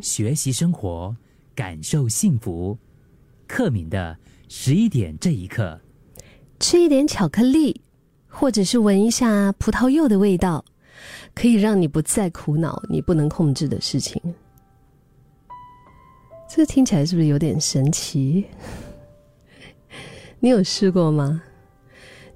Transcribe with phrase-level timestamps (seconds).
[0.00, 1.14] 学习生活，
[1.54, 2.78] 感受幸福。
[3.46, 4.16] 克敏的
[4.48, 5.78] 十一点这一刻，
[6.58, 7.78] 吃一点巧克力，
[8.26, 10.64] 或者是闻一下葡萄柚的味道，
[11.34, 14.20] 可以让你不再苦恼你不能控制的事情。
[16.48, 18.46] 这听起来是不是有点神奇？
[20.40, 21.42] 你有试过吗？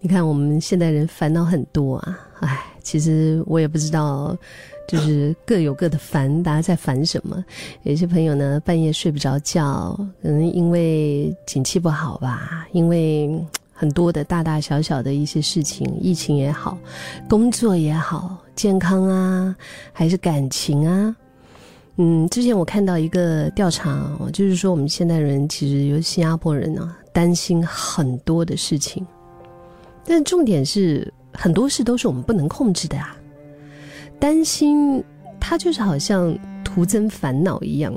[0.00, 4.36] 你看我们现代人烦恼很多啊，唉，其实我也不知道。
[4.87, 7.45] 就是各有各的烦，大家在烦什么？
[7.82, 16.79] 有些朋友呢，半夜睡不着觉，可能因为景气不好吧，因为很多的大大小小的一些事情，疫情也好，
[17.29, 19.55] 工作也好，健康啊，
[19.93, 21.15] 还是感情啊。
[21.96, 29.07] 嗯，之前我看到一个调查，就是说我们现代人其实有新加坡人啊，担心很多的事情，
[30.05, 33.16] 但重点是很多事都是我们不能控制的啊。
[34.19, 35.02] 担心，
[35.38, 37.97] 它就是好像徒增烦恼一样。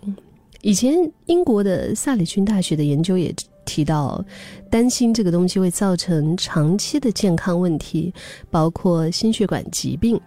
[0.61, 0.93] 以前
[1.25, 3.33] 英国的萨里逊大学的研究也
[3.65, 4.23] 提到，
[4.69, 8.13] 担心这个东西会造成长期的健康问题，
[8.49, 10.19] 包括心血管疾病。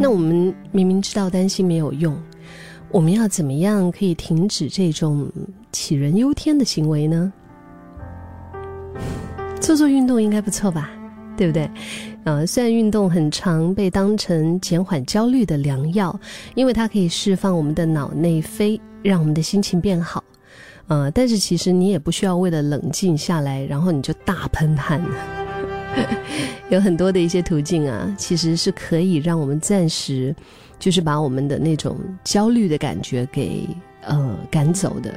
[0.00, 2.16] 那我们明明知道担心没有用，
[2.90, 5.30] 我们要怎么样可以停止这种
[5.70, 7.30] 杞人忧天的行为呢？
[9.60, 10.90] 做做运动应该不错吧，
[11.36, 11.70] 对不对？
[12.24, 16.18] 呃，虽然运动很常被当成减缓焦虑的良药，
[16.54, 20.22] 因为它可以释放我们的脑内啡，让我们的心情变好。
[20.88, 25.00] 呃，但是其实你也不需要为了冷静下来，然后你就大喷汗。
[26.68, 30.34] 有很多的一些途径啊，其实是可以让我们暂时，
[30.78, 33.66] 就是把我们的那种焦虑的感觉给
[34.02, 35.12] 呃赶走的。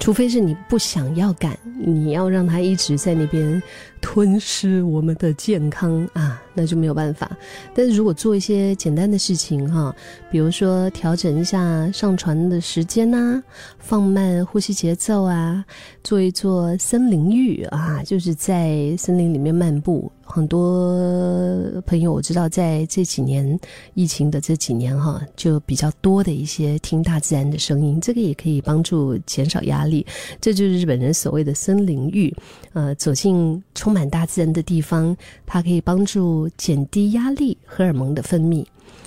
[0.00, 3.62] 除非是你不想要赶，你要让他一直在那边
[4.00, 7.30] 吞噬我们的健康啊，那就没有办法。
[7.74, 9.94] 但是如果做一些简单的事情哈，
[10.30, 13.42] 比如说调整一下上传的时间呐，
[13.78, 15.62] 放慢呼吸节奏啊，
[16.02, 20.10] 做一做森林浴啊，就是在森林里面漫步。
[20.30, 23.58] 很多朋友我知道，在这几年
[23.94, 30.06] 疫情的这几年哈，就比较多的一些听大自然的声音，这个也可以帮助减少压力。
[30.40, 32.32] 这就是日本人所谓的森林浴，
[32.72, 38.64] 呃，走进充满大自然的地方，它可以帮助减低压力、荷尔蒙的分泌。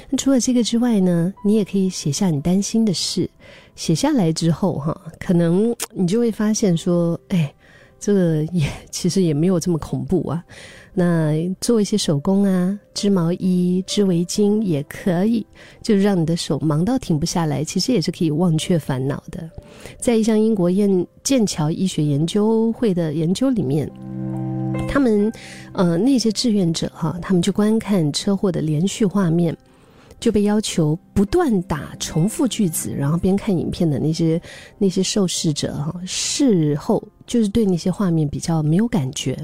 [0.10, 3.30] 那除了这个之外呢，你也可以写下你担心的事，
[3.76, 7.54] 写下来之后哈，可能你就会发现说，哎，
[8.06, 10.44] 这个也其实也没有这么恐怖啊。
[10.94, 11.32] 那
[11.62, 15.46] 做一些手工啊，织毛衣、织围巾也可以，
[15.82, 17.64] 就是让你的手忙到停不下来。
[17.64, 19.50] 其实也是可以忘却烦恼的。
[19.98, 23.90] 在一项英国燕剑桥医学研究会的研究里面，
[24.90, 25.32] 他们
[25.72, 29.56] 呃那些志愿者哈，他们去观看车祸的连续画面，
[30.24, 34.42] 就被要求不断打重复句子，然后边看影片的那些
[34.78, 39.38] 那些受试者哈，事后就是对那些画面比较没有感觉。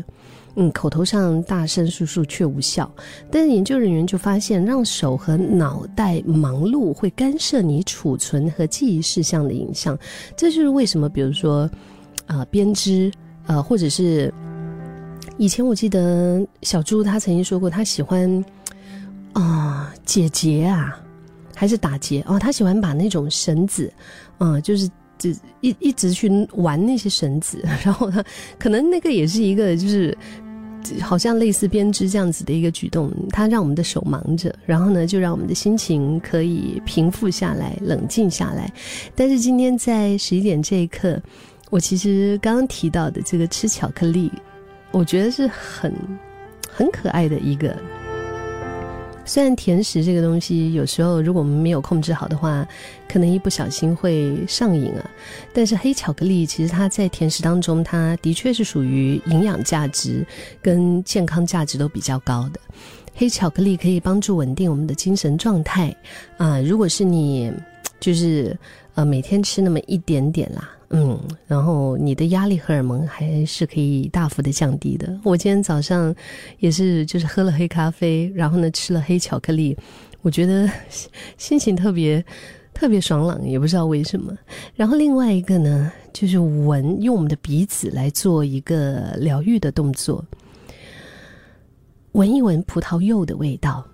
[0.56, 2.90] 嗯，口头上大声述述却无效，
[3.30, 10.00] 但是研究人员就发现，让手和脑袋忙碌会干涉你储存和记忆事项的影像。
[10.38, 11.70] 这就是为什么，比如说，
[12.26, 13.12] 啊，编织，
[13.48, 14.34] 呃，或者是
[15.38, 18.42] 以前我记得小猪他曾经说过，他喜欢
[19.42, 21.00] 啊解结啊，
[21.56, 23.92] 还是打结哦，他喜欢把那种绳子，
[24.40, 24.90] 嗯，就是。
[25.20, 25.30] 就
[25.60, 28.24] 一一直去玩那些绳子，然后他
[28.58, 30.18] 可能那个也是一个，就是
[31.02, 33.12] 好像类似编织这样子的一个举动。
[33.30, 38.72] 他让我们的手忙着，然后呢，就让我们的心情可以平复下来、冷静下来。
[39.14, 41.22] 但是今天在十一点这一刻，
[41.70, 44.32] 我其实刚刚提到的这个吃巧克力，
[44.92, 45.94] 我觉得是很
[46.72, 47.76] 很可爱的一个。
[49.30, 52.68] 虽然甜食这个东西有时候如果我们没有控制好的话，
[53.08, 55.08] 可能一不小心会上瘾啊。
[55.54, 60.26] 但是黑巧克力其实它在甜食当中，它的确是属于营养价值
[60.64, 62.60] 跟健康价值都比较高的。
[63.14, 65.96] 黑巧克力可以帮助稳定我们的精神状态
[66.38, 66.60] 啊。
[66.62, 67.54] 如果是你
[68.00, 68.58] 就是
[68.96, 70.68] 呃每天吃那么一点点啦。
[70.92, 75.20] 嗯，然后你的压力荷尔蒙还是可以大幅的降低的。
[75.24, 76.14] 我今天早上
[76.58, 79.78] 也是，就是喝了黑咖啡，然后呢吃了黑巧克力，
[80.24, 80.68] 我觉得
[81.38, 82.26] 心情特别
[82.74, 84.36] 特别爽朗，也不知道为什么。
[84.76, 90.26] 然后另外一个呢，就是闻，用我们的鼻子来做一个疗愈的动作，
[92.14, 93.86] 闻一闻葡萄柚的味道。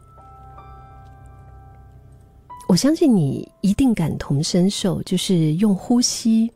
[2.70, 6.50] 我相信你一定感同身受，就是用呼吸。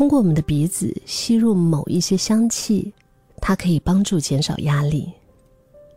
[0.00, 2.90] 通过我们的鼻子吸入某一些香气，
[3.36, 5.06] 它可以帮助减少压力。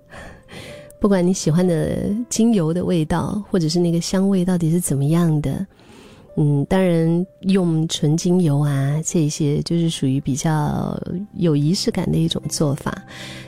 [0.99, 5.65] 不管你喜欢的精油的味道，或者是那个香味到底是怎么样的。
[6.35, 11.01] 嗯，当然用纯精油啊，这些就是属于比较
[11.37, 13.01] 有仪式感的一种做法。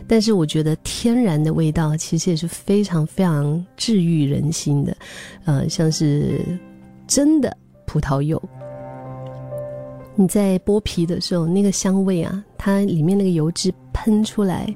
[0.07, 4.95] 但是我觉得天然的味道其实也是非常非常治愈人心的。
[5.43, 6.39] 呃，像是
[7.05, 8.41] 真的葡萄柚，
[10.17, 14.73] 你在剥皮的时候，那个香味啊，它里面那个油脂喷出来，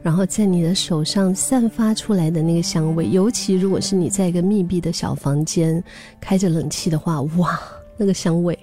[0.00, 5.82] 然后在你的手上散发出来的那个香味，尤其如果是你在一个密闭的小房间，
[6.20, 7.58] 开着冷气的话，哇，
[7.96, 8.56] 那个香味，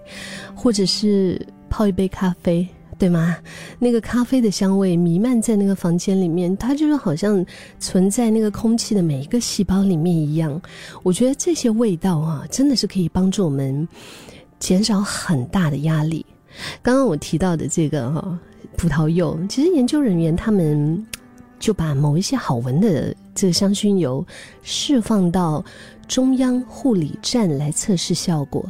[0.56, 2.66] 或者是泡一杯咖啡，
[2.98, 3.36] 对吗？
[3.78, 7.46] 那个咖啡的香味弥漫在那个房间里面，它就是好像
[7.82, 10.62] 存在那个空气的每一个细胞里面一样。
[11.04, 13.86] 我觉得这些味道啊，真的是可以帮助我们
[14.64, 16.26] 减少很大的压力。
[16.82, 18.40] 刚刚我提到的这个哈。
[18.76, 21.06] 葡萄柚，其实研究人员他们
[21.60, 24.26] 就把某一些好闻的这个香薰油
[24.64, 25.64] 释放到
[26.08, 28.66] 中央护理站来测试效果，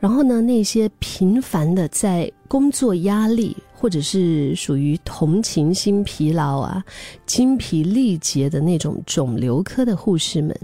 [0.00, 6.82] 然后呢，那些频繁的在工作压力或者是属于同情心疲劳啊、
[7.26, 10.58] 精疲力竭的那种肿瘤科的护士们，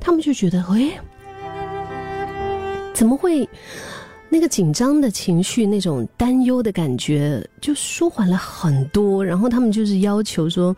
[0.00, 0.98] 他们就觉得，哎，
[2.92, 3.48] 怎么会？
[4.28, 9.24] 那个紧张的情绪，那种担忧的感觉，就舒缓了很多。
[9.24, 10.74] 然后他们就是要求说，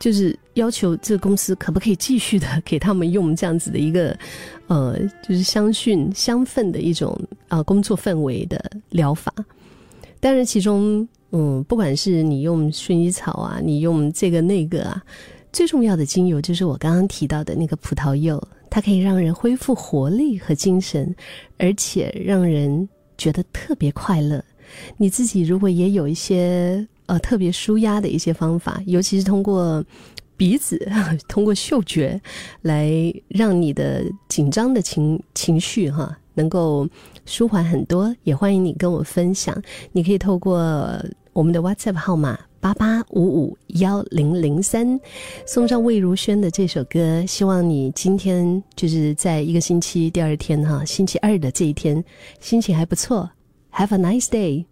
[0.00, 4.18] 就是要求这个公司可不可以继续的给他们用这样子的一个，
[4.66, 7.16] 呃，就是香薰香氛的一种
[7.48, 9.32] 啊工作氛围的疗法。
[10.18, 15.02] 当然，其中嗯，不管是你用薰衣草啊，你用这个那个啊，
[15.52, 18.42] 最重要的精油就是我刚刚提到的那个葡萄柚。
[18.68, 21.14] 它可以让人恢复活力和精神，
[21.58, 24.44] 而且让人觉得特别快乐。
[24.96, 29.84] 你自己如果也有一些呃特别舒压的一些方法，尤其是通过
[30.36, 30.78] 鼻子、
[31.28, 32.20] 通过嗅觉
[32.62, 32.90] 来
[33.28, 36.86] 让你的紧张的情情绪哈能够
[37.24, 39.60] 舒缓很多，也欢迎你跟我分享。
[39.92, 41.02] 你可以透过
[41.32, 42.38] 我们的 WhatsApp 号码。
[42.58, 45.00] 八八五五幺零零三，
[45.46, 47.24] 送上魏如萱的这首歌。
[47.26, 52.04] 希望你今天就是在一个星期第二天哈，星期二的这一天，
[52.40, 53.30] 心情还不错。
[53.72, 54.66] Have a nice day。